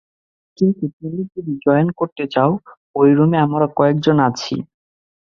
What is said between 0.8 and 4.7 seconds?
তুমি যদি জয়েন করতে চাও ঐ রুমে আমরা কয়েকজন আছি।